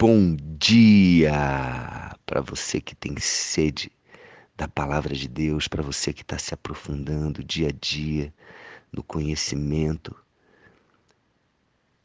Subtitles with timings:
[0.00, 3.90] Bom dia para você que tem sede
[4.56, 8.32] da palavra de Deus, para você que está se aprofundando dia a dia
[8.92, 10.14] no conhecimento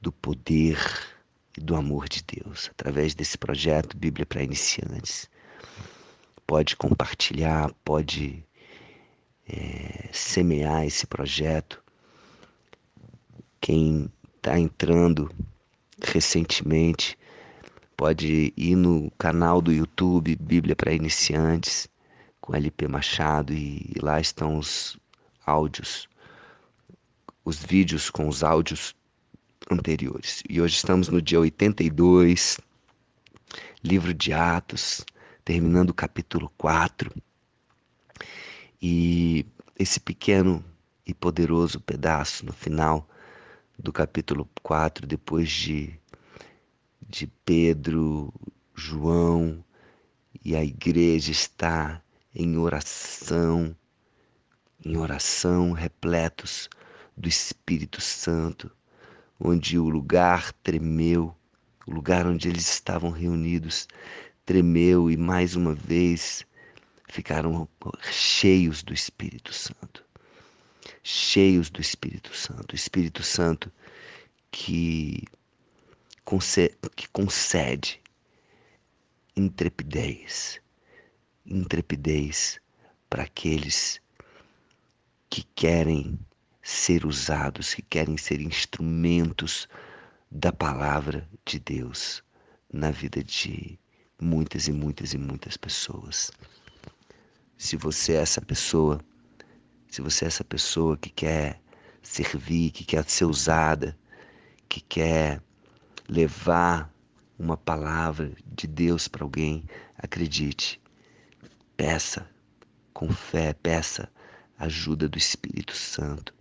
[0.00, 0.78] do poder
[1.58, 5.28] e do amor de Deus através desse projeto Bíblia para Iniciantes.
[6.46, 8.46] Pode compartilhar, pode
[9.48, 11.82] é, semear esse projeto.
[13.60, 15.28] Quem está entrando
[16.00, 17.18] recentemente
[18.00, 21.86] pode ir no canal do YouTube Bíblia para Iniciantes
[22.40, 24.98] com LP Machado e lá estão os
[25.44, 26.08] áudios,
[27.44, 28.96] os vídeos com os áudios
[29.70, 30.42] anteriores.
[30.48, 32.58] E hoje estamos no dia 82,
[33.84, 35.04] livro de Atos,
[35.44, 37.12] terminando o capítulo 4.
[38.80, 39.44] E
[39.78, 40.64] esse pequeno
[41.06, 43.06] e poderoso pedaço no final
[43.78, 46.00] do capítulo 4, depois de
[47.10, 48.32] de Pedro,
[48.72, 49.64] João
[50.44, 52.00] e a igreja está
[52.32, 53.76] em oração,
[54.84, 56.70] em oração, repletos
[57.16, 58.70] do Espírito Santo,
[59.40, 61.34] onde o lugar tremeu,
[61.84, 63.88] o lugar onde eles estavam reunidos
[64.46, 66.46] tremeu e mais uma vez
[67.08, 67.68] ficaram
[68.12, 70.04] cheios do Espírito Santo.
[71.02, 72.74] Cheios do Espírito Santo.
[72.74, 73.70] Espírito Santo
[74.52, 75.24] que
[76.30, 78.00] concede, que concede
[79.34, 80.60] intrepidez,
[81.44, 82.60] intrepidez
[83.08, 84.00] para aqueles
[85.28, 86.16] que querem
[86.62, 89.68] ser usados, que querem ser instrumentos
[90.30, 92.22] da palavra de Deus
[92.72, 93.76] na vida de
[94.22, 96.30] muitas e muitas e muitas pessoas.
[97.58, 99.00] Se você é essa pessoa,
[99.88, 101.60] se você é essa pessoa que quer
[102.00, 103.98] servir, que quer ser usada,
[104.68, 105.42] que quer
[106.10, 106.92] levar
[107.38, 109.64] uma palavra de Deus para alguém,
[109.96, 110.80] acredite,
[111.76, 112.28] peça
[112.92, 114.10] com fé, peça
[114.58, 116.34] ajuda do Espírito Santo.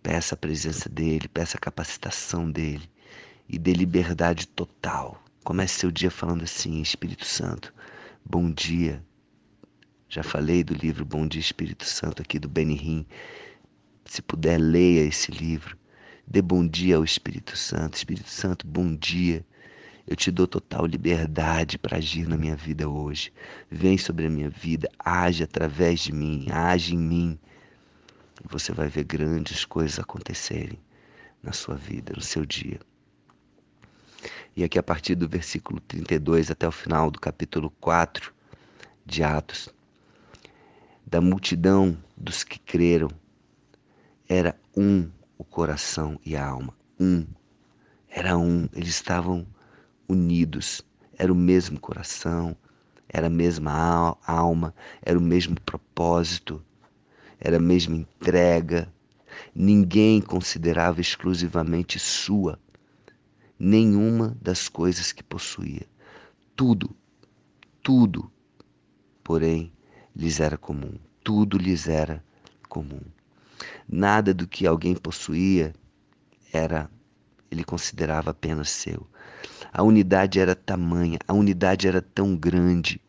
[0.00, 2.88] Peça a presença dele, peça a capacitação dele
[3.48, 5.20] e dê liberdade total.
[5.42, 7.74] Comece seu dia falando assim, Espírito Santo,
[8.24, 9.04] bom dia.
[10.08, 13.04] Já falei do livro Bom Dia Espírito Santo aqui do Benihim.
[14.06, 15.76] Se puder, leia esse livro.
[16.30, 17.96] Dê bom dia ao Espírito Santo.
[17.96, 19.42] Espírito Santo, bom dia.
[20.06, 23.32] Eu te dou total liberdade para agir na minha vida hoje.
[23.70, 27.38] Vem sobre a minha vida, age através de mim, age em mim.
[28.44, 30.78] Você vai ver grandes coisas acontecerem
[31.42, 32.78] na sua vida, no seu dia.
[34.54, 38.34] E aqui a partir do versículo 32 até o final do capítulo 4
[39.06, 39.70] de Atos,
[41.06, 43.08] da multidão dos que creram,
[44.28, 45.08] era um
[45.38, 46.74] o coração e a alma.
[46.98, 47.24] Um.
[48.08, 48.68] Era um.
[48.74, 49.46] Eles estavam
[50.08, 50.82] unidos.
[51.16, 52.56] Era o mesmo coração,
[53.08, 56.62] era a mesma alma, era o mesmo propósito,
[57.40, 58.92] era a mesma entrega.
[59.54, 62.58] Ninguém considerava exclusivamente sua
[63.58, 65.86] nenhuma das coisas que possuía.
[66.54, 66.94] Tudo,
[67.82, 68.30] tudo,
[69.24, 69.72] porém,
[70.14, 70.94] lhes era comum.
[71.24, 72.24] Tudo lhes era
[72.68, 73.00] comum.
[73.88, 75.74] Nada do que alguém possuía
[76.52, 76.90] era
[77.50, 79.06] ele considerava apenas seu.
[79.72, 83.00] A unidade era tamanha, a unidade era tão grande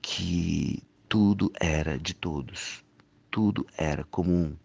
[0.00, 2.84] que tudo era de todos.
[3.30, 4.56] Tudo era comum.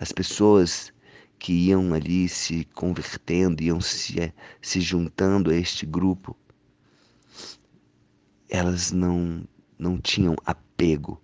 [0.00, 0.92] As pessoas
[1.38, 6.36] que iam ali se convertendo, iam se, se juntando a este grupo,
[8.48, 9.46] elas não,
[9.78, 11.20] não tinham apego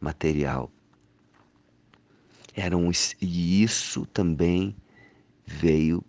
[0.00, 0.70] material
[2.60, 2.90] eram
[3.20, 4.76] e isso também
[5.46, 6.04] veio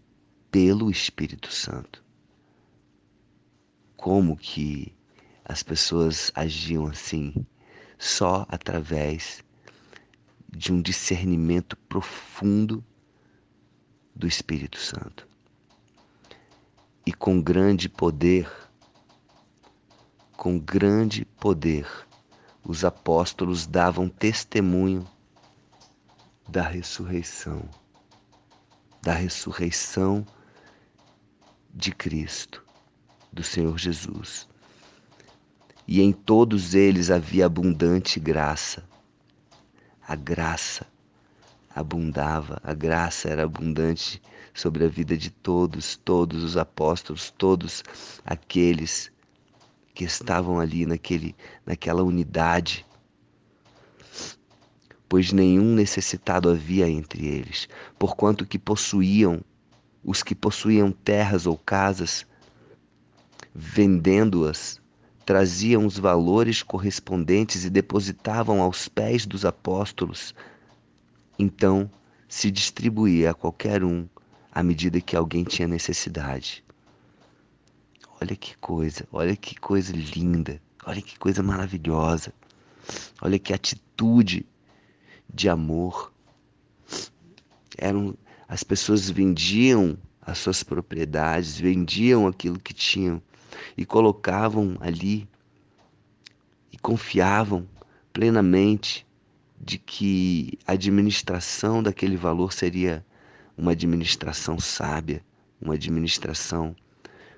[0.51, 2.03] pelo Espírito Santo.
[3.95, 4.93] Como que
[5.45, 7.33] as pessoas agiam assim
[7.97, 9.43] só através
[10.49, 12.83] de um discernimento profundo
[14.13, 15.27] do Espírito Santo.
[17.05, 18.51] E com grande poder,
[20.33, 21.87] com grande poder,
[22.63, 25.07] os apóstolos davam testemunho
[26.51, 27.63] da ressurreição,
[29.01, 30.25] da ressurreição
[31.73, 32.61] de Cristo,
[33.31, 34.49] do Senhor Jesus.
[35.87, 38.83] E em todos eles havia abundante graça.
[40.05, 40.85] A graça
[41.73, 44.21] abundava, a graça era abundante
[44.53, 47.81] sobre a vida de todos, todos os apóstolos, todos
[48.25, 49.09] aqueles
[49.93, 51.33] que estavam ali naquele,
[51.65, 52.85] naquela unidade
[55.11, 57.67] pois nenhum necessitado havia entre eles,
[57.99, 59.41] porquanto que possuíam
[60.05, 62.25] os que possuíam terras ou casas,
[63.53, 64.79] vendendo-as,
[65.25, 70.33] traziam os valores correspondentes e depositavam aos pés dos apóstolos.
[71.37, 71.91] Então
[72.29, 74.07] se distribuía a qualquer um
[74.49, 76.63] à medida que alguém tinha necessidade.
[78.21, 82.33] Olha que coisa, olha que coisa linda, olha que coisa maravilhosa,
[83.21, 84.45] olha que atitude
[85.33, 86.11] de amor.
[87.77, 88.15] Eram
[88.47, 93.21] as pessoas vendiam as suas propriedades, vendiam aquilo que tinham
[93.77, 95.27] e colocavam ali
[96.71, 97.67] e confiavam
[98.11, 99.07] plenamente
[99.59, 103.05] de que a administração daquele valor seria
[103.57, 105.23] uma administração sábia,
[105.61, 106.75] uma administração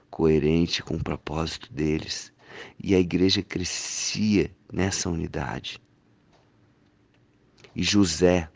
[0.09, 2.31] coerente com o propósito deles.
[2.81, 5.81] E a igreja crescia nessa unidade.
[7.75, 8.49] E José,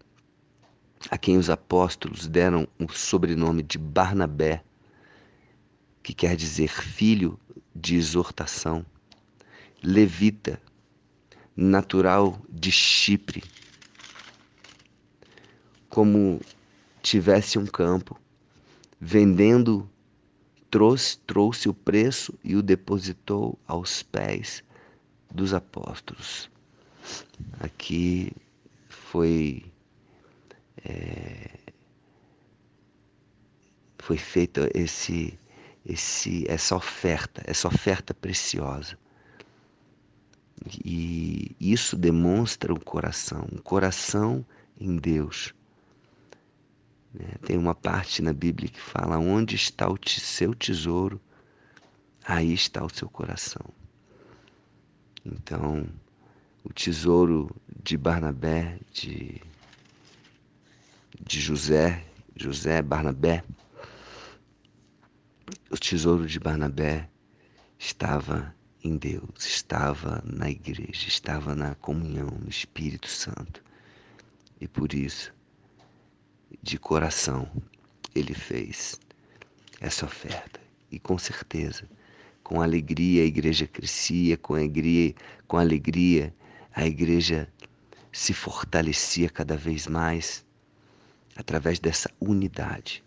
[1.10, 4.64] a quem os apóstolos deram o sobrenome de Barnabé,
[6.04, 7.40] que quer dizer filho
[7.76, 8.86] de exortação,
[9.84, 10.62] levita,
[11.56, 13.44] natural de Chipre,
[15.90, 16.40] como
[17.02, 18.20] tivesse um campo,
[19.00, 19.90] vendendo,
[20.70, 24.64] trouxe, trouxe o preço e o depositou aos pés
[25.34, 26.50] dos apóstolos.
[27.60, 28.32] Aqui
[29.12, 29.64] foi
[30.84, 31.50] é,
[34.00, 35.38] foi feita esse
[35.86, 38.98] esse essa oferta, essa oferta preciosa.
[40.84, 44.46] E isso demonstra o coração, um coração
[44.80, 45.54] em Deus.
[47.14, 47.28] Né?
[47.46, 51.22] Tem uma parte na Bíblia que fala: onde está o seu tesouro,
[52.26, 53.66] aí está o seu coração.
[55.26, 55.88] Então,
[56.64, 57.56] o tesouro
[57.88, 59.42] de Barnabé, de,
[61.26, 62.04] de José,
[62.36, 63.46] José Barnabé,
[65.72, 67.10] o tesouro de Barnabé
[67.80, 68.54] estava
[68.84, 73.64] em Deus, estava na igreja, estava na comunhão, no Espírito Santo.
[74.60, 75.34] E por isso,
[76.62, 77.50] de coração,
[78.14, 79.00] ele fez
[79.80, 80.60] essa oferta.
[80.92, 81.90] E com certeza,
[82.44, 85.16] com alegria a igreja crescia, com alegria,
[85.48, 86.36] com alegria
[86.78, 87.52] a igreja
[88.12, 90.46] se fortalecia cada vez mais
[91.36, 93.04] através dessa unidade.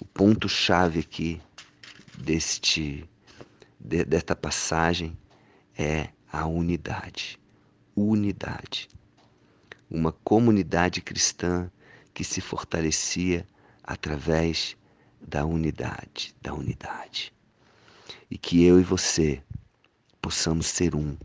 [0.00, 1.40] O ponto chave aqui
[2.18, 3.08] deste
[3.78, 5.18] de, desta passagem
[5.76, 7.38] é a unidade.
[7.96, 8.88] Unidade.
[9.90, 11.70] Uma comunidade cristã
[12.14, 13.46] que se fortalecia
[13.82, 14.76] através
[15.20, 17.32] da unidade, da unidade.
[18.30, 19.42] E que eu e você
[20.20, 21.16] possamos ser um.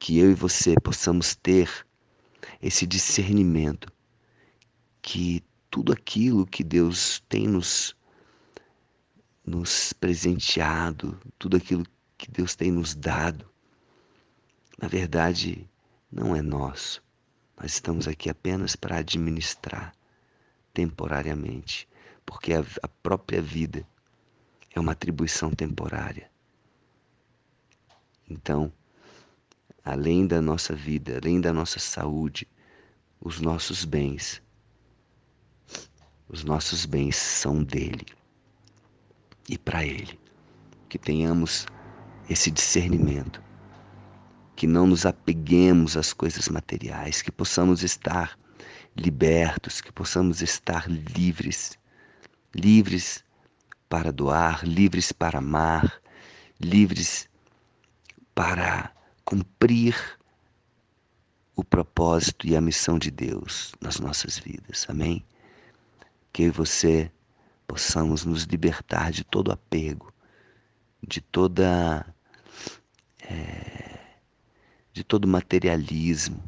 [0.00, 1.86] Que eu e você possamos ter
[2.60, 3.92] esse discernimento
[5.00, 7.94] que tudo aquilo que Deus tem nos
[9.46, 11.84] nos presenteado, tudo aquilo
[12.16, 13.48] que Deus tem nos dado,
[14.80, 15.68] na verdade
[16.10, 17.02] não é nosso.
[17.56, 19.94] Nós estamos aqui apenas para administrar
[20.72, 21.86] temporariamente,
[22.24, 23.86] porque a, a própria vida
[24.74, 26.30] é uma atribuição temporária.
[28.28, 28.72] Então,
[29.84, 32.46] além da nossa vida, além da nossa saúde,
[33.20, 34.42] os nossos bens,
[36.28, 38.06] os nossos bens são dele
[39.48, 40.18] e para Ele.
[40.88, 41.66] Que tenhamos
[42.28, 43.42] esse discernimento,
[44.56, 48.38] que não nos apeguemos às coisas materiais, que possamos estar
[48.96, 51.78] libertos, que possamos estar livres,
[52.54, 53.24] livres
[53.88, 56.00] para doar, livres para amar,
[56.60, 57.28] livres
[58.34, 58.92] para
[59.30, 59.94] cumprir
[61.54, 64.84] o propósito e a missão de Deus nas nossas vidas.
[64.88, 65.24] Amém?
[66.32, 67.12] Que eu e você
[67.64, 70.12] possamos nos libertar de todo apego,
[71.00, 72.04] de toda
[73.22, 74.00] é,
[74.92, 76.42] de todo materialismo,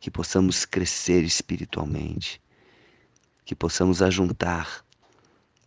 [0.00, 2.40] que possamos crescer espiritualmente,
[3.44, 4.82] que possamos ajuntar,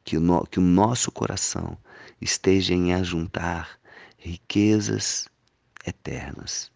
[0.03, 1.77] que o, no, que o nosso coração
[2.19, 3.79] esteja em ajuntar
[4.17, 5.29] riquezas
[5.85, 6.71] eternas,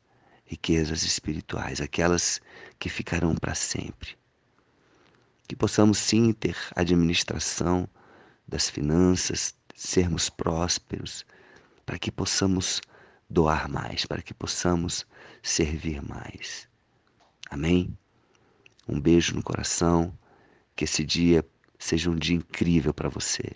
[0.46, 2.42] riquezas espirituais, aquelas
[2.80, 4.18] que ficarão para sempre
[5.48, 7.88] que possamos sim ter administração
[8.48, 11.26] das finanças, sermos prósperos,
[11.86, 12.82] para que possamos
[13.30, 15.06] doar mais, para que possamos
[15.44, 16.68] servir mais.
[17.50, 17.96] Amém?
[18.88, 20.18] Um beijo no coração,
[20.76, 21.46] que esse dia
[21.78, 23.52] seja um dia incrível para você,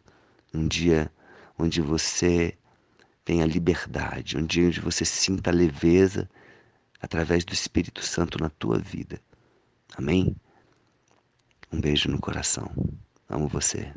[0.53, 1.11] um dia
[1.57, 2.57] onde você
[3.29, 6.27] tenha liberdade, um dia onde você sinta leveza
[6.99, 9.21] através do Espírito Santo na tua vida.
[9.95, 10.35] Amém?
[11.71, 12.71] Um beijo no coração.
[13.29, 13.93] Amo você.